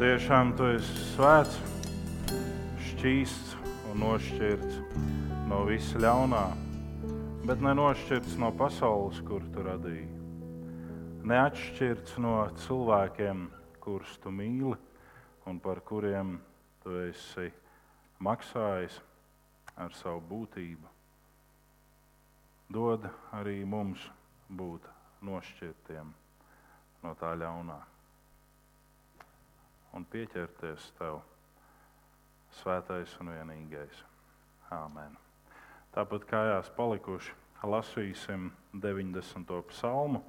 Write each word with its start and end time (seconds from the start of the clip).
Patiešām 0.00 0.54
tu 0.56 0.64
esi 0.64 1.02
svēts, 1.10 1.58
šķīsts 2.86 3.50
un 3.90 3.98
nošķirts 4.00 4.78
no 5.50 5.58
visa 5.68 6.00
ļaunā, 6.00 6.44
bet 7.44 7.60
nenošķirts 7.60 8.38
no 8.40 8.48
pasaules, 8.56 9.18
kur 9.28 9.44
tu 9.52 9.66
radīji. 9.66 10.06
Neatšķirts 11.28 12.16
no 12.24 12.32
cilvēkiem, 12.62 13.44
kurus 13.84 14.16
tu 14.24 14.32
mīli 14.32 14.72
un 15.52 15.60
par 15.60 15.84
kuriem 15.84 16.32
tu 16.80 16.96
esi 17.04 17.50
maksājis 18.24 18.96
ar 19.76 19.92
savu 20.00 20.24
būtību. 20.32 20.96
Dod 22.72 23.04
arī 23.36 23.60
mums 23.68 24.08
būt 24.48 24.88
nošķirtiem 25.28 26.18
no 27.04 27.16
tā 27.20 27.36
ļaunā 27.36 27.82
un 29.96 30.04
pieķerties 30.06 30.90
tev, 30.98 31.20
svētais 32.60 33.12
un 33.20 33.32
vienīgais. 33.34 34.04
Āmen. 34.70 35.16
Tāpat 35.94 36.26
kājās 36.30 36.70
palikuši, 36.76 37.34
lasīsim 37.66 38.50
90. 38.72 39.56
psalmu. 39.72 40.22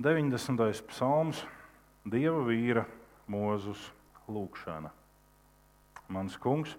90. 0.00 0.84
psalms- 0.90 1.44
Dieva 2.12 2.44
vīra 2.44 2.84
mūzus 3.28 3.90
lūgšana. 4.28 4.90
Mans 6.08 6.36
kungs, 6.36 6.76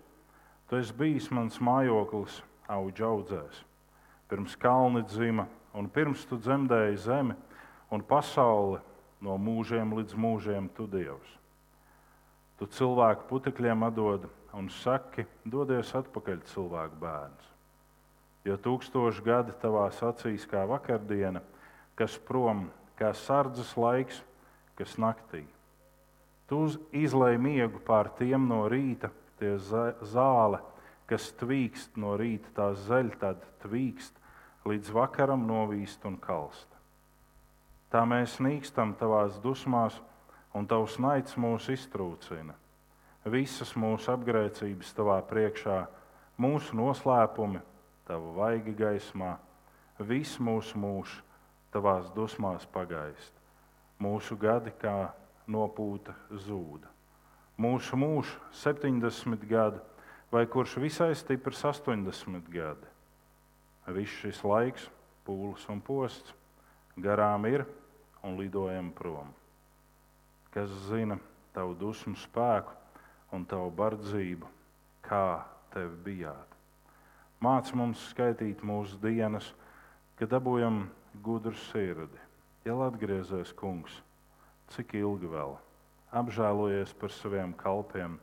tu 0.67 0.77
esi 0.77 0.93
bijis 0.93 1.31
mans 1.31 1.59
mājoklis 1.59 2.41
auga 2.67 3.05
audzēs 3.05 3.65
pirms 4.31 4.55
kalni 4.55 5.03
dzima, 5.03 5.43
un 5.75 5.89
pirms 5.91 6.23
tu 6.23 6.37
dzemdēji 6.39 6.99
zemi 7.03 7.33
un 7.91 8.03
pasauli 8.07 8.79
no 9.21 9.37
mūžiem 9.37 9.93
līdz 9.97 10.17
mūžiem 10.17 10.67
tu 10.75 10.87
Dievs. 10.89 11.37
Tu 12.59 12.67
cilvēku 12.77 13.25
putekļiem 13.29 13.87
atdod 13.87 14.27
un 14.57 14.67
saki, 14.81 15.25
dodies 15.45 15.93
atpakaļ 15.97 16.43
cilvēku 16.51 16.99
bērns. 17.01 17.47
Jo 18.45 18.57
tūkstoši 18.57 19.23
gadi 19.25 19.53
tavās 19.61 20.01
acīs 20.05 20.47
kā 20.49 20.63
vakardiena, 20.69 21.43
kas 21.97 22.17
prom 22.25 22.67
kā 22.97 23.13
sardzes 23.17 23.73
laiks, 23.77 24.21
kas 24.77 24.97
naktī. 25.01 25.43
Tu 26.49 26.59
izlai 26.97 27.37
miegu 27.37 27.79
pār 27.85 28.09
tiem 28.17 28.49
no 28.49 28.65
rīta, 28.69 29.11
tie 29.39 29.55
zāle, 29.61 30.59
kas 31.09 31.29
tvīkst 31.39 31.97
no 32.01 32.17
rīta, 32.19 32.51
tā 32.57 32.67
zeļ, 32.87 33.13
tad 33.21 33.45
tvīkst, 33.63 34.17
līdz 34.67 34.91
vakaram 34.93 35.47
novīst 35.47 36.05
un 36.09 36.17
kalst. 36.21 36.70
Tā 37.91 38.03
mēs 38.07 38.37
nīkstam 38.39 38.93
tavās 38.99 39.37
dusmās, 39.43 39.97
un 40.55 40.67
tavs 40.67 40.97
naids 41.01 41.35
mūs 41.39 41.67
iztrūcina. 41.73 42.55
Visas 43.27 43.73
mūsu 43.77 44.13
apgrēcības 44.13 44.93
tavā 44.97 45.19
priekšā, 45.27 45.81
mūsu 46.41 46.77
noslēpumi, 46.79 47.61
tava 48.07 48.31
vaiga 48.37 48.73
gaismā, 48.79 49.35
viss 49.99 50.39
mūsu 50.39 50.79
mūžs 50.81 51.19
tavās 51.71 52.09
dusmās 52.15 52.65
pagaist. 52.71 53.35
Mūsu 54.01 54.37
gadi 54.39 54.73
kā 54.81 55.11
nopūta 55.51 56.15
zūda. 56.31 56.89
Mūsu 57.61 57.99
mūžs 57.99 58.31
70 58.63 59.45
gadi, 59.45 59.83
vai 60.31 60.47
kurš 60.49 60.79
visai 60.81 61.11
stiprs 61.19 61.61
80 61.67 62.49
gadi 62.49 62.91
Viss 63.89 64.13
šis 64.21 64.43
laiks, 64.45 64.85
pūlis 65.25 65.63
un 65.71 65.81
posts, 65.81 66.35
garām 67.01 67.47
ir 67.49 67.63
un 68.23 68.37
lidojam 68.39 68.91
prom. 68.95 69.29
Kas 70.51 70.71
zina 70.87 71.17
tavu 71.55 71.75
dusmu 71.79 72.15
spēku 72.19 72.73
un 73.35 73.45
tavu 73.47 73.71
bardzību, 73.75 74.47
kā 75.05 75.43
tev 75.73 75.93
bijāt? 76.05 76.57
Māc 77.41 77.71
mums 77.73 78.01
skaitīt 78.11 78.61
mūsu 78.63 78.99
dienas, 79.01 79.47
kad 80.19 80.29
dabūjam 80.29 80.83
gudru 81.23 81.55
sirdi. 81.71 82.19
Ja 82.65 82.75
atgriezies, 82.85 83.55
kungs, 83.57 83.95
cik 84.75 84.93
ilgi 84.99 85.31
vēl? 85.31 85.55
Apžēlojies 86.13 86.91
par 86.99 87.15
saviem 87.15 87.55
kalpiem, 87.57 88.19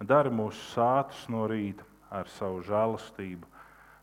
dari 0.00 0.30
mūsu 0.32 0.62
sātus 0.70 1.26
no 1.28 1.44
rīta 1.50 1.84
ar 2.08 2.30
savu 2.32 2.62
žēlastību 2.64 3.56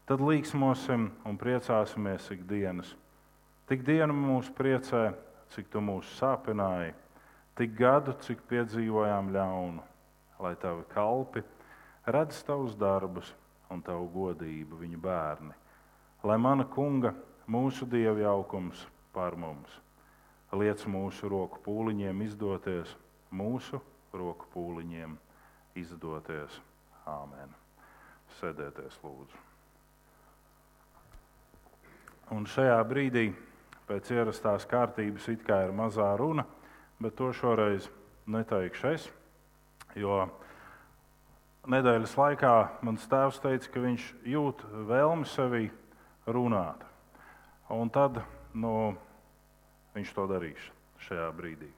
Tad 0.03 0.19
līksmosim 0.19 1.05
un 1.23 1.37
priecāsimies 1.39 2.25
ikdienas. 2.35 2.89
Tik 3.69 3.85
dienu 3.87 4.11
mūs 4.11 4.49
priecē, 4.51 5.13
cik 5.55 5.69
tu 5.71 5.79
mūs 5.79 6.09
sāpināji, 6.17 6.91
tik 7.55 7.75
gadu, 7.77 8.15
cik 8.25 8.41
piedzīvojām 8.49 9.29
ļaunu, 9.31 9.83
lai 10.43 10.55
tavi 10.59 10.83
kalpi 10.91 11.43
redz 12.05 12.41
tavus 12.43 12.75
darbus 12.75 13.29
un 13.71 13.81
tavu 13.81 14.09
godību, 14.11 14.81
viņa 14.81 14.99
bērni. 14.99 15.55
Lai 16.27 16.37
mana 16.39 16.65
kunga, 16.67 17.13
mūsu 17.47 17.87
dieva 17.87 18.19
jaukums 18.19 18.83
par 19.15 19.37
mums, 19.39 19.71
liec 20.51 20.83
mūsu 20.87 21.31
roku 21.31 21.61
pūliņiem 21.63 22.21
izdoties, 22.27 22.91
mūsu 23.31 23.79
roku 24.13 24.47
pūliņiem 24.53 25.15
izdoties. 25.79 26.59
Āmen. 27.03 27.51
Sēdieties, 28.39 28.95
lūdzu. 29.03 29.39
Un 32.31 32.47
šajā 32.47 32.77
brīdī 32.87 33.25
pēc 33.87 34.11
ierastās 34.15 34.67
kārtības 34.69 35.27
it 35.33 35.43
kā 35.47 35.63
ir 35.65 35.75
mazā 35.75 36.13
runa, 36.19 36.45
bet 37.01 37.17
to 37.19 37.31
šoreiz 37.35 37.89
neteikšu 38.27 38.89
es. 38.93 39.09
Jo 39.99 40.23
nedēļas 41.69 42.15
laikā 42.17 42.53
mans 42.85 43.05
tēvs 43.11 43.39
teica, 43.43 43.69
ka 43.71 43.83
viņš 43.83 44.09
jūt 44.33 44.65
vēlmi 44.89 45.29
sevī 45.29 45.67
runāt. 46.27 46.83
Un 47.73 47.89
tad 47.93 48.19
nu, 48.53 48.93
viņš 49.95 50.11
to 50.15 50.27
darīs 50.29 50.67
šajā 51.07 51.29
brīdī. 51.35 51.71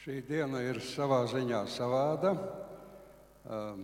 Šī 0.00 0.22
diena 0.24 0.62
ir 0.64 0.78
savā 0.80 1.26
ziņā 1.28 1.60
savāda. 1.68 2.32
Um, 3.44 3.82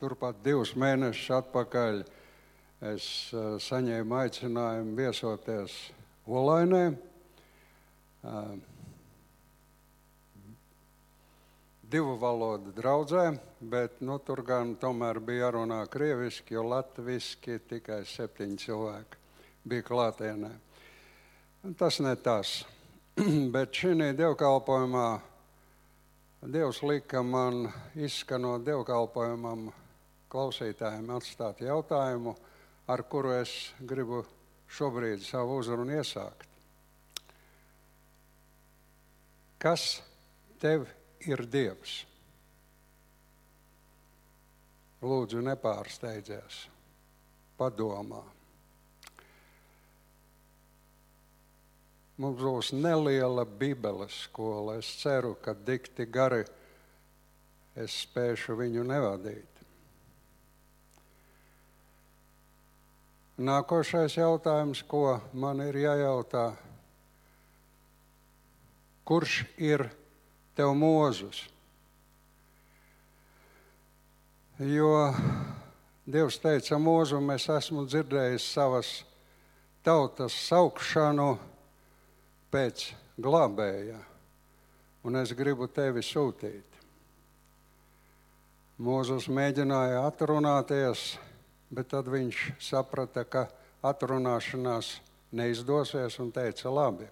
turpat 0.00 0.38
divus 0.40 0.72
mēnešus 0.80 1.28
atpakaļ 1.42 1.98
es 2.88 3.04
uh, 3.36 3.58
saņēmu 3.60 4.16
aicinājumu 4.16 4.96
viesoties 4.96 5.74
Olainē. 6.24 6.82
Uh, 8.24 8.54
divu 11.90 12.14
valodu 12.20 12.72
draudzē, 12.72 13.26
bet 13.60 14.00
nu, 14.00 14.16
tur 14.24 14.40
gan 14.46 14.72
tomēr 14.80 15.20
bija 15.20 15.48
jārunā 15.48 15.82
krieviski, 15.92 16.54
jo 16.56 16.64
latviski 16.70 17.58
tikai 17.68 18.04
septiņi 18.08 18.60
cilvēki 18.64 19.24
bija 19.68 19.88
klātienē. 19.90 20.54
Tas 21.76 22.00
ne 22.00 22.14
tas. 22.16 22.62
bet 23.54 23.74
šī 23.76 24.14
dievkalpojumā 24.16 25.08
Dievs 26.40 26.78
lika 26.82 27.20
man 27.22 27.66
izskanot 27.94 28.62
dievkalpojumam 28.64 29.66
klausītājiem 30.30 31.10
atstāt 31.14 31.62
jautājumu, 31.64 32.36
ar 32.90 33.02
kuru 33.10 33.34
es 33.40 33.52
gribu 33.80 34.22
šobrīd 34.70 35.24
savu 35.26 35.58
uzrunu 35.60 35.98
iesākt. 35.98 36.46
Kas 39.60 40.00
tev 40.62 40.86
ir 41.28 41.44
Dievs? 41.50 42.00
Lūdzu, 45.00 45.40
nepārsteidzies, 45.44 46.64
padomā. 47.58 48.20
Mums 52.20 52.40
būs 52.44 52.72
neliela 52.76 53.46
Bībeles 53.48 54.26
skola. 54.26 54.76
Es 54.80 54.90
ceru, 55.00 55.34
ka 55.40 55.54
dikti 55.56 56.04
gari 56.04 56.42
es 57.80 57.94
spēšu 58.02 58.58
viņu 58.60 58.84
nevadīt. 58.84 59.59
Nākošais 63.40 64.18
jautājums, 64.18 64.82
ko 64.84 65.14
man 65.32 65.62
ir 65.64 65.78
jājautā, 65.80 66.50
kurš 69.08 69.38
ir 69.56 69.86
tev 70.58 70.74
mūzus? 70.76 71.46
Jo 74.60 74.90
Dievs 76.10 76.36
teica, 76.42 76.74
mūzu 76.80 77.20
es 77.32 77.44
esmu 77.48 77.86
dzirdējis 77.86 78.50
savas 78.50 78.88
tautas 79.86 80.34
saukšanu 80.48 81.30
pēc 82.50 82.90
glābēja, 83.20 84.00
un 85.06 85.16
es 85.20 85.32
gribu 85.38 85.68
tevi 85.70 86.02
sūtīt. 86.02 86.66
Mūzus 88.80 89.28
mēģināja 89.32 90.02
atrunāties, 90.08 91.14
bet 91.70 91.92
tad 91.94 92.10
viņš 92.10 92.42
saprata, 92.62 93.24
ka 93.24 93.46
atrunāšanās 93.86 94.98
neizdosies 95.32 96.18
un 96.22 96.32
teica, 96.34 96.70
labi. 96.70 97.06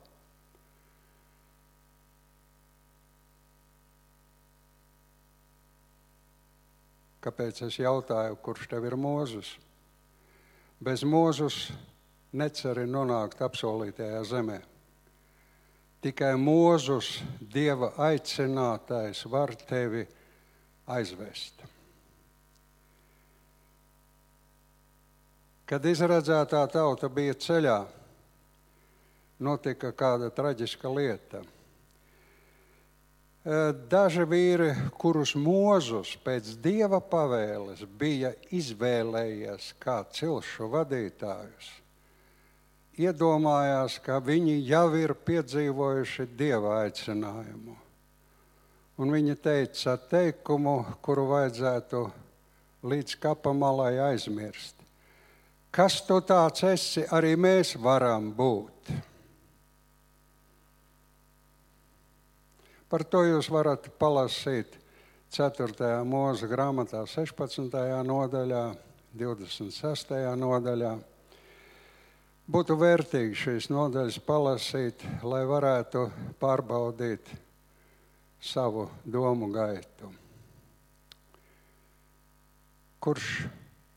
Kāpēc 7.23 7.63
es 7.67 7.79
jautāju, 7.81 8.39
kurš 8.43 8.69
tev 8.71 8.87
ir 8.87 8.95
mūzis? 8.99 9.57
Bez 10.81 11.03
mūzus 11.03 11.69
neceri 12.33 12.87
nonākt 12.87 13.43
apsolītajā 13.43 14.21
zemē. 14.29 14.59
Tikai 16.05 16.37
mūzus, 16.39 17.17
Dieva 17.43 17.91
aicinātājs, 18.07 19.25
var 19.27 19.57
tevi 19.67 20.05
aizvest. 20.87 21.65
Kad 25.69 25.85
izredzētā 25.85 26.63
tauta 26.73 27.11
bija 27.13 27.35
ceļā, 27.37 27.79
notika 29.45 29.91
kāda 29.93 30.31
traģiska 30.33 30.89
lieta. 30.89 31.43
Daži 33.93 34.25
vīri, 34.29 34.71
kurus 34.97 35.35
Mozus 35.37 36.15
pēc 36.25 36.55
dieva 36.65 37.03
pavēles 37.05 37.85
bija 38.01 38.33
izvēlējies 38.49 39.75
kā 39.81 39.99
cilšu 40.13 40.71
vadītājus, 40.73 41.69
iedomājās, 42.97 43.99
ka 44.05 44.19
viņi 44.25 44.57
jau 44.71 44.89
ir 44.97 45.13
piedzīvojuši 45.29 46.29
dieva 46.33 46.81
aicinājumu. 46.87 47.77
Un 48.99 49.15
viņi 49.15 49.37
teica 49.45 49.99
teikumu, 50.11 50.81
kuru 51.05 51.29
vajadzētu 51.29 52.03
līdz 52.89 53.21
kapamalai 53.21 53.95
aizmirst. 54.11 54.78
Kas 55.71 56.01
tu 56.07 56.17
tāds 56.25 56.65
esi, 56.65 57.05
arī 57.13 57.35
mēs 57.37 57.75
varam 57.77 58.31
būt. 58.35 58.93
Par 62.89 63.05
to 63.05 63.21
jūs 63.27 63.51
varat 63.53 63.91
palasīt 64.01 64.79
4. 65.37 65.91
mūža 66.09 66.49
grāmatā, 66.49 67.03
16. 67.05 67.75
nodaļā, 68.09 68.63
26. 69.13 70.15
nodaļā. 70.41 70.95
Būtu 72.49 72.79
vērtīgi 72.81 73.37
šīs 73.37 73.69
nodaļas 73.69 74.17
palasīt, 74.25 75.05
lai 75.21 75.43
varētu 75.45 76.07
pārbaudīt 76.41 77.29
savu 78.41 78.87
domu 79.05 79.51
gaitu. 79.53 80.09
Kurš 83.05 83.29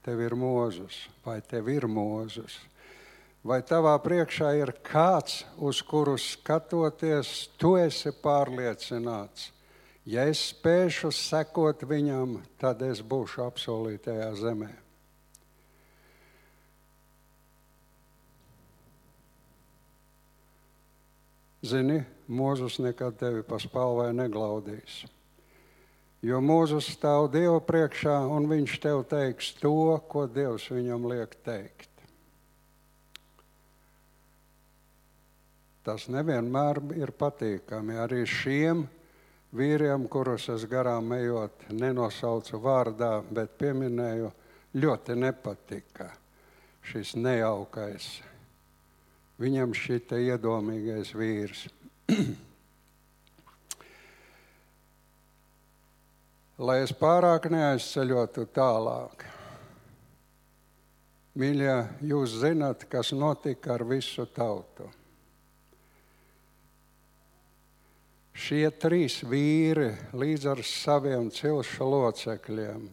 tev 0.05 0.21
ir 0.25 0.35
mūžs, 0.37 1.05
vai 1.25 1.39
tev 1.45 1.69
ir 1.71 1.87
mūžs, 1.89 2.57
vai 3.43 3.61
tavā 3.65 3.93
priekšā 4.03 4.51
ir 4.59 4.73
kāds, 4.85 5.43
uz 5.57 5.81
kuru 5.85 6.17
skatoties, 6.19 7.49
tu 7.57 7.75
esi 7.79 8.13
pārliecināts. 8.23 9.51
Ja 10.05 10.25
es 10.29 10.41
spēšu 10.49 11.11
sekot 11.13 11.83
viņam, 11.85 12.39
tad 12.57 12.81
es 12.81 13.03
būšu 13.05 13.45
apsolītajā 13.45 14.31
zemē. 14.39 14.71
Zini, 21.61 21.99
Mūzes 22.31 22.77
nekad 22.79 23.17
tevi 23.19 23.43
pa 23.43 23.57
spalvai 23.59 24.13
neglaudīs. 24.15 25.01
Jo 26.21 26.37
Mūzes 26.37 26.85
stāv 26.93 27.31
Dieva 27.33 27.57
priekšā, 27.65 28.19
un 28.29 28.45
viņš 28.49 28.75
tev 28.83 28.99
teiks 29.09 29.55
to, 29.57 29.97
ko 30.05 30.27
Dievs 30.29 30.67
viņam 30.69 31.07
liek 31.09 31.33
teikt. 31.41 31.89
Tas 35.81 36.05
nevienmēr 36.13 36.77
ir 36.93 37.09
patīkami 37.17 37.97
arī 37.97 38.21
šiem 38.29 38.83
vīriem, 39.57 40.05
kurus 40.13 40.45
es 40.53 40.67
garām 40.69 41.09
ejot, 41.17 41.65
nenosaucu 41.73 42.61
vārdā, 42.61 43.15
bet 43.33 43.57
pieminēju, 43.57 44.29
ļoti 44.77 45.17
nepatika 45.17 46.11
šis 46.85 47.15
nejaukais. 47.17 48.11
Viņam 49.41 49.73
šī 49.73 49.99
iedomīgais 50.21 51.15
vīrs. 51.17 51.65
lai 56.61 56.81
es 56.85 56.93
pārāk 56.93 57.47
neaizceļotu 57.49 58.45
tālāk. 58.53 59.25
Mīļie, 61.41 61.75
jūs 62.05 62.35
zināt, 62.41 62.85
kas 62.91 63.13
notika 63.17 63.77
ar 63.77 63.85
visu 63.87 64.27
tautu. 64.35 64.89
Šie 68.41 68.65
trīs 68.81 69.21
vīri 69.27 69.89
līdz 70.17 70.47
ar 70.53 70.63
saviem 70.65 71.29
cilšu 71.33 71.87
locekļiem, 71.93 72.85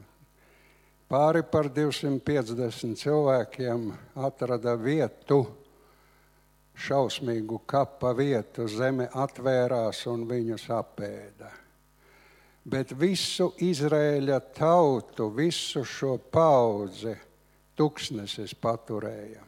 pāri 1.10 1.44
par 1.52 1.68
250 1.74 2.98
cilvēkiem, 3.02 3.86
atrada 4.28 4.76
vietu, 4.80 5.42
šausmīgu 6.78 7.62
kapa 7.68 8.12
vietu, 8.16 8.68
zeme 8.70 9.08
atvērās 9.12 10.04
un 10.10 10.28
viņus 10.30 10.68
apēda 10.78 11.67
bet 12.68 12.92
visu 12.92 13.52
Izraēļa 13.64 14.38
tautu, 14.56 15.30
visu 15.32 15.84
šo 15.86 16.16
paudzi 16.18 17.14
tuksnesis 17.78 18.54
paturēja. 18.58 19.44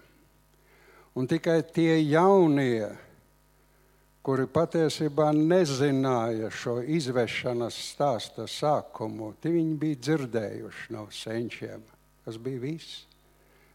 Un 1.19 1.26
tikai 1.28 1.58
tie 1.75 1.99
jaunie, 2.06 2.87
kuri 4.25 4.46
patiesībā 4.46 5.31
nezināja 5.37 6.50
šo 6.55 6.78
izvešanas 6.81 7.76
stāsta 7.90 8.46
sākumu, 8.49 9.34
viņi 9.43 9.76
bija 9.81 10.00
dzirdējuši 10.06 10.94
no 10.94 11.08
senčiem. 11.12 11.82
Tas 12.25 12.38
bija 12.38 12.62
viss. 12.62 13.05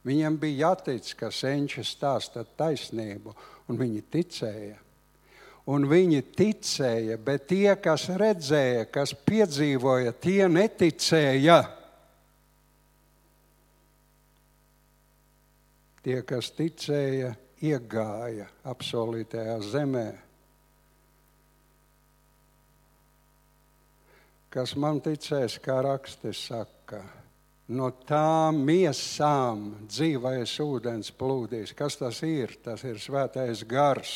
Viņiem 0.05 0.37
bija 0.37 0.69
jātic, 0.69 1.09
ka 1.17 1.31
senči 1.33 1.83
stāsta 1.83 2.45
taisnību, 2.57 3.33
un 3.67 3.79
viņi 3.81 4.03
ticēja 4.13 4.84
un 5.65 5.87
viņi 5.89 6.21
ticēja, 6.37 7.17
bet 7.21 7.47
tie, 7.49 7.73
kas 7.81 8.07
redzēja, 8.13 8.85
kas 8.93 9.15
piedzīvoja, 9.25 10.13
tie 10.21 10.45
neticēja. 10.51 11.57
Tie, 16.05 16.19
kas 16.21 16.51
ticēja, 16.53 17.33
iegāja 17.65 18.45
apsolītajā 18.69 19.57
zemē. 19.71 20.07
Kas 24.53 24.75
man 24.79 25.01
ticēs, 25.03 25.57
kā 25.59 25.81
rakstis 25.83 26.45
saka, 26.51 27.01
no 27.73 27.89
tām 28.07 28.61
miesām 28.69 29.65
dzīvais 29.89 30.53
ūdens 30.63 31.09
plūdīs. 31.17 31.73
Kas 31.75 31.97
tas 31.99 32.21
ir? 32.23 32.53
Tas 32.63 32.85
ir 32.85 33.01
svētais 33.01 33.65
gars 33.67 34.13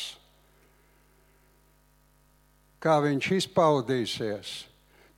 kā 2.80 2.96
viņš 3.04 3.30
izpaudīsies. 3.36 4.50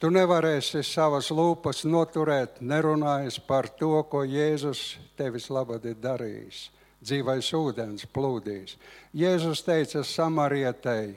Tu 0.02 0.11
nevarēsi 0.11 0.83
savas 0.83 1.28
lūpas 1.31 1.85
noturēt, 1.87 2.59
nerunājot 2.59 3.45
par 3.47 3.69
to, 3.78 3.95
ko 4.11 4.25
Jēzus 4.26 4.97
tevis 5.19 5.47
labad 5.47 5.85
ir 5.87 6.00
darījis. 6.02 6.64
Dzīvais 7.02 7.50
ūdens 7.54 8.07
plūdīs. 8.11 8.75
Jēzus 9.14 9.62
teica 9.66 10.02
samarietei, 10.07 11.14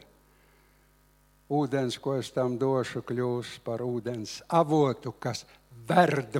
ūdens, 1.50 1.98
ko 2.02 2.16
es 2.18 2.30
tam 2.34 2.60
došu, 2.62 3.02
kļūs 3.06 3.60
par 3.66 3.82
ūdens 3.86 4.40
avotu, 4.50 5.14
kas 5.18 5.46
verd 5.90 6.38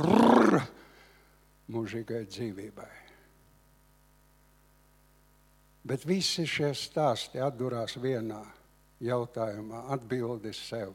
mūžīgai 1.74 2.24
dzīvībai. 2.30 2.92
Bet 5.86 6.06
visi 6.06 6.46
šie 6.50 6.72
stāsti 6.78 7.42
atdurās 7.42 7.98
vienā 8.02 8.55
jautājumā 9.04 9.86
atbildi 9.96 10.54
sev, 10.56 10.94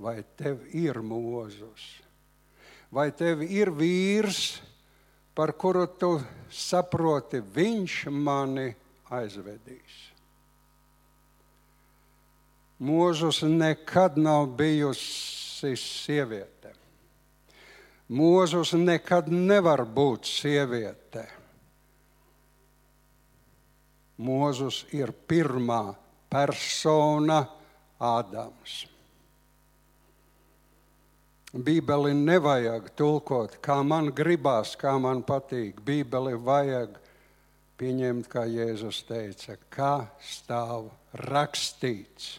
vai 0.00 0.20
tev 0.36 0.62
ir 0.76 1.00
mūzus, 1.04 1.86
vai 2.92 3.10
tev 3.12 3.44
ir 3.44 3.72
vīrs, 3.74 4.60
par 5.34 5.52
kuru 5.56 5.86
tu 6.00 6.16
saproti, 6.50 7.40
viņš 7.40 7.96
mani 8.12 8.70
aizvedīs. 9.10 9.98
Mūzus 12.80 13.42
nekad 13.44 14.16
nav 14.16 14.46
bijusi 14.56 15.74
sieviete. 15.76 16.72
Mūzus 18.10 18.72
nekad 18.74 19.28
nevar 19.30 19.84
būt 19.84 20.26
sieviete. 20.26 21.26
Mūzus 24.20 24.82
ir 24.96 25.12
pirmā 25.12 25.92
persona 26.30 27.42
Ādams. 28.00 28.86
Bībeli 31.50 32.14
nevajag 32.14 32.92
tulkot, 32.94 33.56
kā 33.58 33.80
man 33.82 34.12
gribās, 34.14 34.76
kā 34.78 34.94
man 35.02 35.24
patīk. 35.26 35.80
Bībeli 35.82 36.36
vajag 36.38 36.94
pieņemt, 37.80 38.28
kā 38.30 38.44
Jēzus 38.46 39.02
teica, 39.08 39.56
kā 39.72 39.94
stāv 40.22 40.92
rakstīts. 41.26 42.36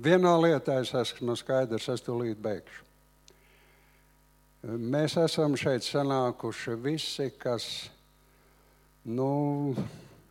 Vienā 0.00 0.36
lietā 0.40 0.78
es 0.80 0.94
esmu 0.96 1.34
skaidrs, 1.36 1.90
es 1.92 2.06
tūlīt 2.06 2.38
beigšu. 2.40 2.89
Mēs 4.60 5.14
esam 5.16 5.54
šeit 5.56 5.80
sanākuši 5.86 6.74
visi, 6.84 7.30
kas 7.40 7.64
nu, 9.08 9.72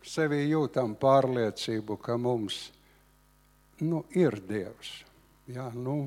sevī 0.06 0.44
jūtam 0.44 0.92
pārliecību, 0.94 1.96
ka 1.98 2.14
mums 2.14 2.68
nu, 3.82 4.04
ir 4.14 4.36
Dievs. 4.46 4.92
Jā, 5.50 5.64
nu, 5.74 6.04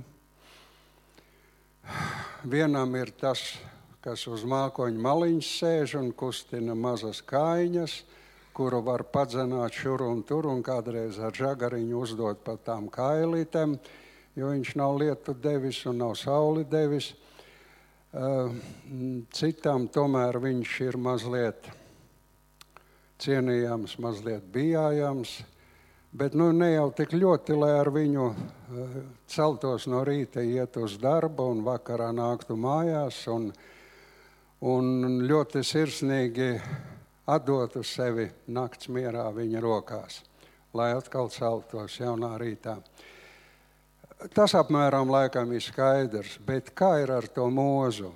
vienam 2.47 2.95
ir 2.95 3.11
tas, 3.19 3.41
kas 3.99 4.23
uz 4.31 4.45
mākoņa 4.47 5.03
maliņas 5.03 5.49
sēž 5.59 5.97
un 5.99 6.13
kustina 6.15 6.77
mazas 6.79 7.19
kājiņas, 7.27 7.97
kuru 8.55 8.79
var 8.87 9.03
padzenāt 9.03 9.75
šur 9.75 10.05
un 10.07 10.23
tur 10.23 10.47
un 10.47 10.63
kādreiz 10.63 11.19
ar 11.19 11.35
žagariņu 11.35 11.99
uzdot 12.05 12.39
pat 12.47 12.63
tām 12.69 12.87
kailītēm, 12.87 13.75
jo 14.39 14.55
viņš 14.55 14.73
nav 14.79 14.95
lietu 15.03 15.35
devis 15.35 15.83
un 15.91 15.99
nav 16.05 16.15
sauli 16.23 16.63
devis. 16.71 17.11
Eh, 18.13 18.49
citam 19.33 19.87
tomēr 19.89 20.37
viņš 20.37 20.73
ir 20.85 20.95
mazliet 21.01 21.65
cienījams, 23.23 23.95
mazliet 23.97 24.43
bijājams, 24.53 25.31
bet 26.13 26.35
nu, 26.37 26.51
ne 26.53 26.67
jau 26.75 26.91
tik 26.93 27.15
ļoti, 27.17 27.55
lai 27.57 27.71
ar 27.79 27.89
viņu 27.89 28.27
eh, 28.29 28.91
celtos 29.33 29.87
no 29.89 30.03
rīta, 30.05 30.43
iet 30.45 30.77
uz 30.77 30.99
darbu 31.01 31.47
un 31.55 31.63
vakarā 31.65 32.11
nāktu 32.13 32.53
mājās 32.53 33.23
un, 33.33 33.49
un 34.61 34.93
ļoti 35.25 35.65
sirsnīgi 35.65 36.51
atdotu 37.25 37.81
sevi 37.81 38.27
nakts 38.45 38.93
mierā 38.93 39.25
viņa 39.33 39.65
rokās, 39.65 40.21
lai 40.77 40.91
atkal 40.93 41.33
celtos 41.33 41.97
jaunā 41.97 42.35
rītā. 42.37 42.77
Tas 44.31 44.53
apmēram 44.55 45.09
laikam 45.11 45.51
ir 45.51 45.63
skaidrs, 45.63 46.37
bet 46.47 46.69
kā 46.77 46.93
ir 47.03 47.11
ar 47.11 47.27
to 47.27 47.49
mūzu? 47.51 48.13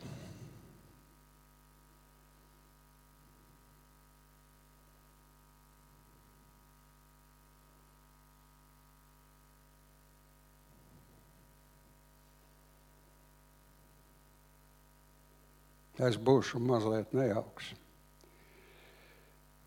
Es 15.97 16.15
būšu 16.15 16.61
mazliet 16.61 17.11
nejauks. 17.17 17.73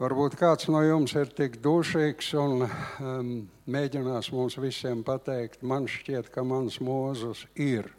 Varbūt 0.01 0.33
kāds 0.41 0.65
no 0.73 0.81
jums 0.81 1.13
ir 1.13 1.29
tik 1.37 1.59
dušīgs 1.61 2.31
un 2.41 2.63
um, 2.65 3.33
mēģinās 3.69 4.31
mums 4.33 4.55
visiem 4.57 5.03
pateikt, 5.05 5.61
man 5.61 5.85
šķiet, 5.93 6.31
ka 6.33 6.41
mans 6.41 6.79
mūzus 6.81 7.43
ir. 7.61 7.91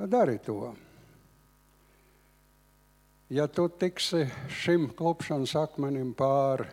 Dari 0.00 0.38
to. 0.40 0.70
Ja 3.36 3.44
tu 3.52 3.66
tiksi 3.68 4.22
šim 4.62 4.88
klupšanas 4.96 5.52
akmenim 5.60 6.16
pāri, 6.16 6.70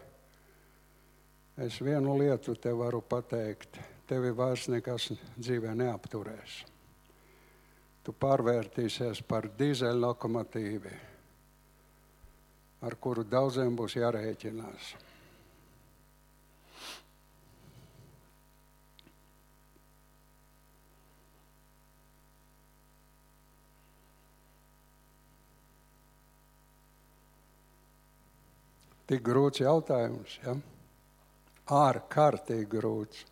es 1.59 1.81
vienu 1.83 2.15
lietu 2.23 2.55
te 2.55 2.71
varu 2.71 3.03
pateikt. 3.03 3.81
Tevi 4.07 4.31
vairs 4.31 4.69
nekas 4.71 5.11
dzīvē 5.35 5.75
neapturēs. 5.75 6.63
Tu 7.99 8.15
pārvērtīsies 8.15 9.25
par 9.27 9.51
dīzeļlokomotīvu 9.59 10.97
ar 12.86 12.95
kuru 13.03 13.25
daudziem 13.27 13.75
būs 13.75 13.98
jārēķinās. 14.00 14.93
Tik 29.09 29.24
grūts 29.25 29.63
jautājums, 29.63 30.36
ja? 30.45 30.53
ārkārtīgi 31.74 32.67
grūts. 32.69 33.24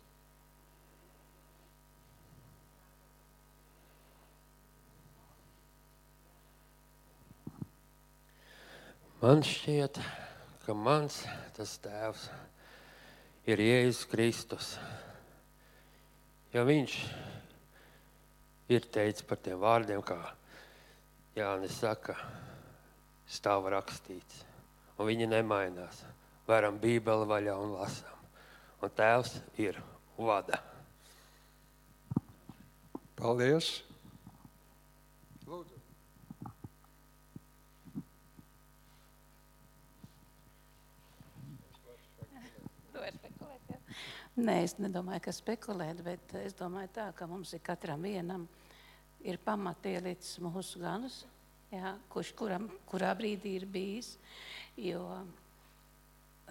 Man 9.18 9.40
šķiet, 9.42 9.96
ka 10.62 10.74
mans 10.78 11.16
tas 11.56 11.72
tēvs 11.82 12.28
ir 13.50 13.58
Jēzus 13.58 14.04
Kristus. 14.06 14.68
Jo 16.54 16.62
viņš 16.68 16.94
ir 18.70 18.86
teicis 18.86 19.26
par 19.26 19.40
tiem 19.42 19.58
vārdiem, 19.58 20.04
kā 20.06 20.20
Jānis 21.34 21.80
saka, 21.82 22.14
stāv 23.26 23.66
rakstīts, 23.74 24.44
un 24.94 25.10
viņi 25.10 25.26
nemainās. 25.34 26.04
Varam 26.46 26.78
Bībeli 26.78 27.26
vaļā 27.26 27.58
un 27.58 27.74
lasām. 27.74 28.22
Un 28.78 28.94
tēvs 29.02 29.34
ir 29.58 29.82
vada. 30.14 30.62
Paldies! 33.18 33.87
Nē, 44.38 44.60
es 44.62 44.76
nedomāju, 44.78 45.18
ka 45.24 45.32
spekulēt, 45.34 45.98
bet 46.06 46.32
es 46.38 46.54
domāju 46.54 46.92
tā, 46.94 47.08
ka 47.16 47.26
mums 47.26 47.50
ir 47.56 47.62
katram 47.66 48.04
vienam 48.06 48.44
ir 49.26 49.40
pamatielicis 49.42 50.36
mūsu 50.44 50.78
ganus, 50.78 51.24
jā, 51.72 51.96
kurš 52.12 52.30
kuram, 52.38 52.68
kurā 52.86 53.10
brīdī 53.18 53.56
ir 53.58 53.66
bijis, 53.66 54.12
jo 54.78 55.02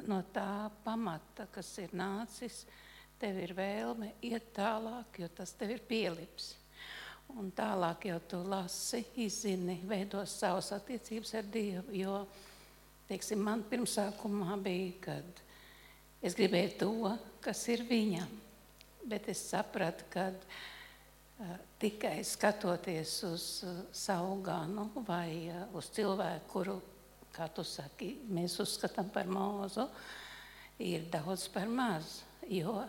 no 0.04 0.20
tā 0.36 0.68
pamata, 0.84 1.48
kas 1.56 1.70
ir 1.86 1.96
nācis, 1.96 2.66
tev 3.22 3.40
ir 3.40 3.56
vēlme 3.56 4.12
iet 4.34 4.52
tālāk, 4.58 5.22
jo 5.24 5.32
tas 5.40 5.56
tev 5.56 5.78
ir 5.78 5.88
pielips. 5.88 6.58
Un 7.40 7.54
tālāk 7.56 8.10
jau 8.12 8.20
tu 8.34 8.44
lasi, 8.52 9.06
izzini, 9.24 9.80
veido 9.88 10.26
savas 10.28 10.74
attiecības 10.76 11.38
ar 11.40 11.48
Dievu, 11.56 11.96
jo, 12.04 12.20
teiksim, 13.08 13.40
man 13.48 13.64
pirmsākumā 13.72 14.60
bija, 14.60 14.94
kad 15.08 15.47
Es 16.28 16.34
gribēju 16.36 16.72
to, 16.76 17.12
kas 17.40 17.62
ir 17.72 17.86
viņam, 17.88 18.32
bet 19.08 19.30
es 19.32 19.40
sapratu, 19.48 20.04
ka 20.12 20.26
tikai 21.80 22.18
skatoties 22.28 23.14
uz 23.30 23.46
savu 23.96 24.34
ganu 24.44 24.90
vai 25.08 25.48
uz 25.78 25.88
cilvēku, 25.96 26.50
kuru, 26.52 26.76
kā 27.32 27.48
tu 27.54 27.64
saki, 27.64 28.10
mēs 28.34 28.58
uzskatām 28.60 29.08
par 29.14 29.30
mūzu, 29.32 29.88
ir 30.84 31.08
daudz 31.14 31.48
par 31.54 31.72
maz. 31.72 32.18
Jo 32.52 32.82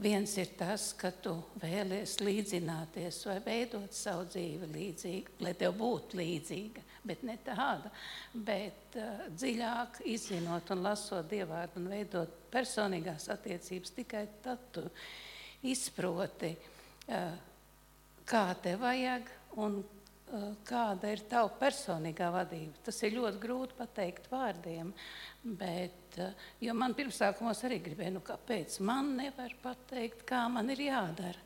viens 0.00 0.32
ir 0.40 0.56
tas, 0.56 0.92
ka 0.96 1.12
tu 1.20 1.36
vēlies 1.60 2.16
līdzināties 2.24 3.20
vai 3.28 3.38
veidot 3.44 3.92
savu 3.92 4.24
dzīvi 4.30 4.72
līdzīgi, 4.72 5.40
lai 5.44 5.52
tev 5.58 5.76
būtu 5.84 6.22
līdzīga 6.22 6.93
bet 7.06 7.24
ne 7.26 7.36
tāda. 7.44 7.90
Bet 8.34 8.98
uh, 8.98 9.26
dziļāk 9.32 10.02
izzinot 10.10 10.70
un 10.74 10.84
lasot 10.84 11.28
dievvvārdu 11.30 11.82
un 11.82 11.90
veidot 11.92 12.38
personīgās 12.52 13.28
attiecības, 13.34 13.96
tikai 13.98 14.24
tad 14.44 14.70
tu 14.74 14.84
izproti, 15.68 16.54
uh, 16.54 17.34
kā 18.28 18.44
te 18.64 18.74
vajag 18.80 19.28
un 19.60 19.80
uh, 19.80 20.46
kāda 20.66 21.12
ir 21.12 21.24
tava 21.30 21.52
personīgā 21.60 22.30
vadība. 22.34 22.80
Tas 22.86 23.02
ir 23.04 23.18
ļoti 23.18 23.42
grūti 23.42 23.78
pateikt 23.78 24.30
vārdiem, 24.32 24.94
bet, 25.44 26.18
uh, 26.24 26.48
jo 26.64 26.76
man 26.78 26.96
pirmsākumos 26.96 27.64
arī 27.68 27.82
gribēja, 27.84 28.16
nu 28.16 28.24
kāpēc 28.24 28.80
man 28.84 29.14
nevar 29.20 29.52
pateikt, 29.62 30.24
kā 30.28 30.46
man 30.52 30.72
ir 30.72 30.86
jādara. 30.88 31.44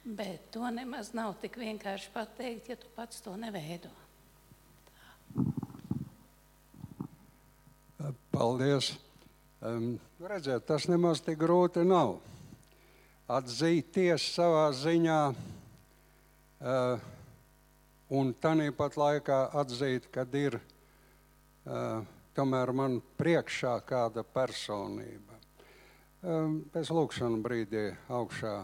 Bet 0.00 0.46
to 0.54 0.64
nemaz 0.72 1.10
nav 1.12 1.34
tik 1.42 1.58
vienkārši 1.60 2.08
pateikt, 2.14 2.70
ja 2.72 2.78
tu 2.80 2.88
pats 2.94 3.20
to 3.20 3.34
neveido. 3.36 3.90
Paldies! 8.40 8.94
Um, 9.60 9.98
redziet, 10.16 10.64
tas 10.64 10.86
nemaz 10.88 11.20
tik 11.20 11.36
grūti 11.42 11.82
nav. 11.84 12.14
Atzīties 13.28 14.30
savā 14.32 14.62
ziņā 14.72 15.16
uh, 15.28 17.02
un 18.16 18.30
tāpat 18.40 18.94
laikā 18.96 19.40
atzīt, 19.60 20.06
ka 20.08 20.24
ir 20.32 20.56
uh, 20.56 22.00
tomēr 22.32 22.72
man 22.72 22.94
priekšā 23.20 23.74
kāda 23.84 24.24
personība. 24.24 25.36
Um, 26.24 26.62
es 26.72 26.88
lūkšanu 26.88 27.42
brīdī 27.44 27.90
augšā 28.08 28.54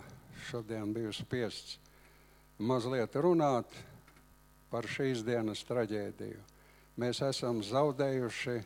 šodien 0.49 0.95
biju 0.97 1.13
spiests 1.13 1.77
mazliet 2.57 3.13
runāt 3.21 3.77
par 4.73 4.89
šīs 4.89 5.21
dienas 5.21 5.61
traģēdiju. 5.69 6.41
Mēs 6.97 7.21
esam 7.29 7.61
zaudējuši 7.61 8.57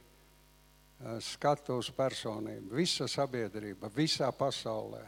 skatu 1.25 1.79
uz 1.81 1.89
personību, 1.97 2.75
visa 2.77 3.09
sabiedrība, 3.09 3.89
visā 3.95 4.29
pasaulē. 4.37 5.05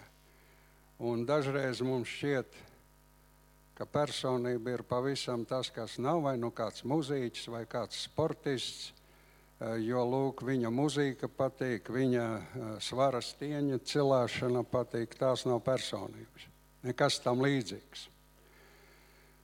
Un 1.03 1.27
dažreiz 1.27 1.83
mums 1.85 2.09
šķiet, 2.09 2.57
ka 3.77 3.87
personība 3.89 4.77
ir 4.77 4.85
pavisam 4.87 5.45
tas, 5.49 5.71
kas 5.75 5.99
nav, 5.99 6.23
vai 6.27 6.37
nu 6.41 6.53
kāds 6.55 6.85
muzīķis, 6.89 7.49
vai 7.53 7.65
kāds 7.67 8.05
sportists, 8.07 8.93
jo 9.83 10.03
lūk, 10.07 10.43
viņa 10.47 10.71
mūzika 10.75 11.29
patīk, 11.31 11.91
viņa 11.93 12.25
svara 12.83 13.21
stieņa 13.23 13.79
cilāšana 13.87 14.65
patīk, 14.67 15.15
tās 15.19 15.45
nav 15.47 15.61
personības. 15.67 16.49
Nekas 16.83 17.21
tam 17.23 17.45
līdzīgs. 17.45 18.09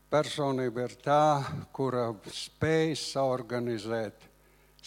Personība 0.09 0.87
ir 0.89 0.97
tā, 1.05 1.45
kura 1.77 2.09
spēj 2.33 2.97
saorganizēt 2.97 4.28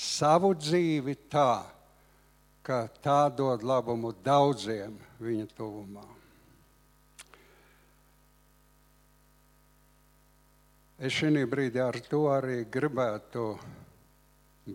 savu 0.01 0.55
dzīvi 0.57 1.15
tā, 1.29 1.61
ka 2.65 2.85
tā 3.03 3.29
dod 3.33 3.61
labumu 3.65 4.13
daudziem 4.25 4.97
viņa 5.21 5.47
tuvumā. 5.57 6.07
Es 11.01 11.15
šī 11.17 11.45
brīdī 11.49 11.81
ar 11.81 11.97
to 12.05 12.27
arī 12.29 12.59
gribētu 12.69 13.45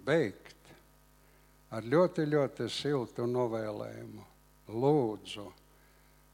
beigt 0.06 0.72
ar 1.70 1.86
ļoti, 1.86 2.26
ļoti 2.26 2.66
siltu 2.70 3.26
novēlējumu. 3.30 4.24
Lūdzu, 4.74 5.44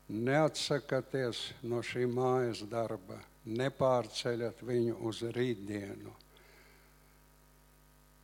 neatsakieties 0.08 1.42
no 1.68 1.82
šī 1.84 2.06
mājas 2.08 2.64
darba, 2.72 3.18
nepārceļat 3.44 4.64
viņu 4.64 4.96
uz 5.04 5.20
rītdienu 5.36 6.16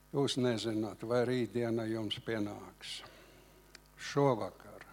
Jūs 0.08 0.38
nezināt, 0.40 1.02
vai 1.04 1.24
rītdiena 1.28 1.84
jums 1.84 2.16
pienāks. 2.24 3.02
Šovakar, 3.98 4.86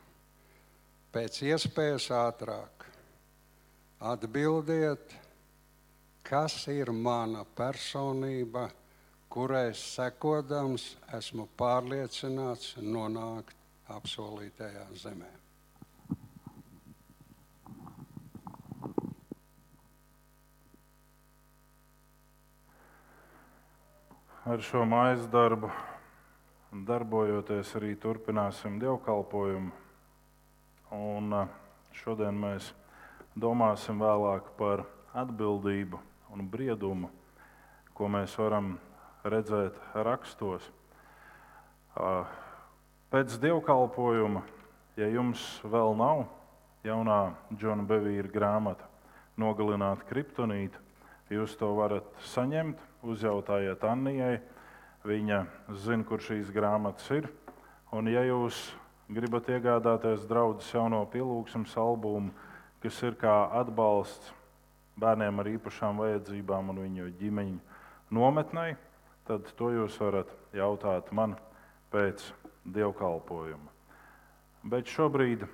pēc 1.15 1.39
iespējas 1.45 2.10
ātrāk, 2.12 2.88
atbildiet, 4.12 5.13
kas 6.25 6.57
ir 6.74 6.91
mana 6.91 7.45
personība, 7.55 8.67
kurai 9.31 9.69
sekodams 9.77 10.91
esmu 11.15 11.48
pārliecināts 11.60 12.75
nonākt 12.81 13.55
apsolītajā 13.95 14.88
zemē. 15.00 15.44
Ar 24.45 24.61
šo 24.61 24.83
mājas 24.85 25.23
darbu, 25.33 25.71
darbojoties 26.85 27.71
arī 27.79 27.95
turpināsim 27.97 28.75
dievkalpojumu. 28.77 29.71
Un 30.93 31.33
šodien 31.97 32.37
mēs 32.37 32.67
domāsim 33.33 34.03
vēlāk 34.03 34.51
par 34.59 34.83
atbildību 35.17 35.97
un 36.35 36.45
briedumu, 36.51 37.09
ko 37.97 38.11
mēs 38.11 38.37
varam 38.37 38.75
redzēt 39.25 39.81
rakstos. 40.05 40.69
Pēc 43.09 43.41
dievkalpojuma, 43.41 44.45
ja 45.01 45.09
jums 45.09 45.41
vēl 45.65 45.97
nav 45.97 46.27
jaunā 46.85 47.21
Džona 47.49 47.89
Bevīra 47.89 48.29
grāmata, 48.29 48.85
nogalināt 49.41 50.05
kriptonītu, 50.05 50.84
jūs 51.29 51.55
to 51.60 51.72
varat 51.77 52.08
saņemt 52.34 52.81
uzjautājiet 53.05 53.83
Annijai. 53.85 54.40
Viņa 55.05 55.44
zina, 55.83 56.05
kur 56.05 56.22
šīs 56.25 56.50
grāmatas 56.53 57.05
ir. 57.14 57.27
Un, 57.94 58.09
ja 58.09 58.24
jūs 58.25 58.57
gribat 59.14 59.50
iegādāties 59.53 60.25
draudzes 60.25 60.72
jauno 60.74 61.03
pielūgsmes 61.14 61.75
albumu, 61.77 62.33
kas 62.81 62.98
ir 63.05 63.18
kā 63.22 63.35
atbalsts 63.61 64.33
bērniem 64.98 65.42
ar 65.42 65.50
īpašām 65.51 66.01
vajadzībām 66.01 66.72
un 66.74 66.81
viņu 66.85 67.11
ģimeņu 67.20 67.59
nometnei, 68.16 68.75
tad 69.27 69.46
to 69.57 69.70
jūs 69.74 69.98
varat 70.01 70.31
jautāt 70.55 71.11
man 71.14 71.35
pēc 71.94 72.24
dievkalpojuma. 72.66 73.70
Bet 74.66 74.90
šobrīd, 74.90 75.46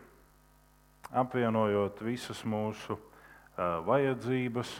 apvienojot 1.11 1.99
visas 2.05 2.45
mūsu 2.47 2.95
uh, 2.95 3.81
vajadzības, 3.87 4.77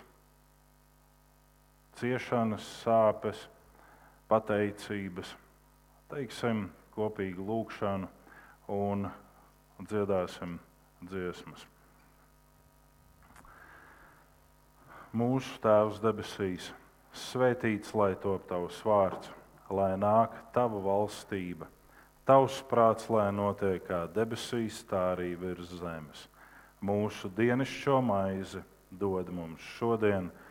ciešanas, 2.00 2.66
sāpes, 2.84 3.48
pateicības, 4.32 5.34
teiksim, 6.12 6.70
kopīgu 6.96 7.44
lūgšanu 7.48 8.08
un 8.72 9.10
dziedāsim 9.82 10.58
dziesmas. 11.04 11.66
Mūsu 15.12 15.58
Tēvs 15.60 16.00
debesīs, 16.00 16.70
svētīts 17.12 17.92
lai 17.98 18.14
top 18.24 18.46
tavs 18.48 18.78
vārds, 18.88 19.32
lai 19.72 19.92
nāk 20.00 20.38
tava 20.56 20.80
valstība, 20.84 21.68
tavs 22.28 22.62
prāts, 22.70 23.10
lai 23.12 23.28
notiek 23.36 23.84
kā 23.88 24.06
debesīs, 24.16 24.80
tā 24.88 25.10
arī 25.18 25.34
virs 25.40 25.74
zemes. 25.82 26.28
Mūsu 26.82 27.30
dienascho 27.36 28.00
maizi 28.02 28.64
dod 28.92 29.28
mums 29.36 29.68
šodien 29.76 30.32
un 30.32 30.50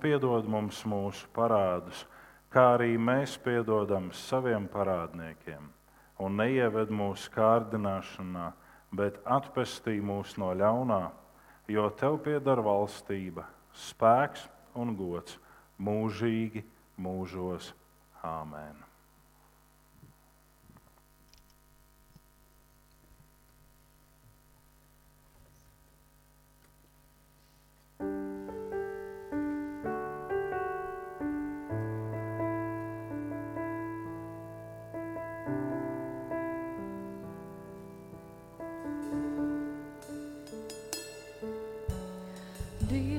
piedod 0.00 0.46
mums 0.48 0.82
mūsu 0.88 1.28
parādus, 1.36 2.04
kā 2.52 2.76
arī 2.76 2.94
mēs 2.96 3.36
piedodam 3.42 4.08
saviem 4.14 4.68
parādniekiem. 4.72 5.68
Un 6.24 6.38
neieved 6.40 6.88
mūsu 6.88 7.28
kārdināšanā, 7.34 8.46
bet 8.96 9.20
atpestī 9.28 9.98
mūs 10.00 10.38
no 10.40 10.54
ļaunā, 10.56 11.02
jo 11.68 11.90
tev 12.00 12.22
pieder 12.24 12.64
valstība, 12.64 13.44
spēks 13.76 14.48
un 14.80 14.96
gods 14.96 15.36
mūžīgi 15.76 16.64
mūžos. 16.96 17.74
Āmen! 18.24 18.85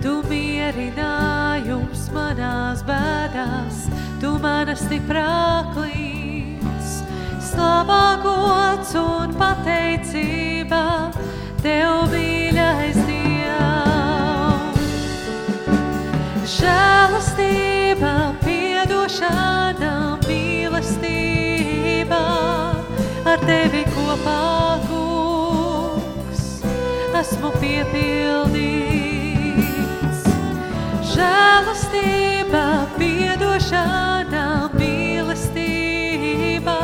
Tu 0.00 0.14
mierinājums 0.30 2.08
manās 2.14 2.80
bēdās, 2.88 3.84
tu 4.22 4.38
mana 4.40 4.72
stiprāklīts. 4.78 6.90
Slavā 7.50 8.06
gods 8.24 8.94
un 9.00 9.36
pateicība 9.36 10.84
Tev 11.66 12.12
mīļais 12.12 12.98
Dievs. 13.08 13.32
Žēlastība, 16.56 17.65
piedošana, 19.06 20.18
mīlestība 20.26 22.18
ar 23.22 23.38
Tevi 23.46 23.86
kopā, 23.94 24.82
kungs, 24.88 26.42
esmu 27.14 27.52
piepildīts. 27.62 30.26
Žēlastība, 31.12 32.64
piedošana, 32.98 34.74
mīlestība 34.74 36.78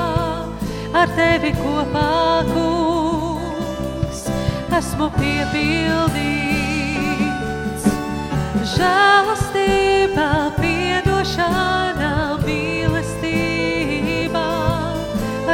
ar 0.95 1.11
Tevi 1.19 1.51
kopā, 1.59 2.47
kungs, 2.55 4.31
esmu 4.79 5.11
piepildīts. 5.19 7.91
Žēlastība, 8.79 10.55
piedošana, 10.63 11.82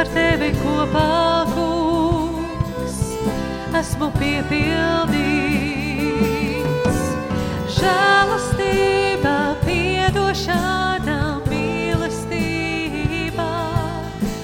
ar 0.09 0.15
Tevi 0.15 0.49
kopā, 0.57 1.45
kungs, 1.53 2.97
esmu 3.77 4.09
piepildīts. 4.17 7.01
Žēlastība, 7.77 9.35
piedošana, 9.65 11.19
mīlestība 11.45 13.49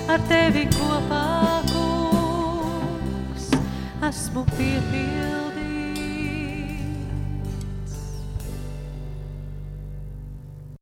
ar 0.08 0.20
Tevi 0.30 0.66
kopā, 0.78 1.26
kungs, 1.74 3.46
esmu 4.12 4.42
piepildīts. 4.54 5.15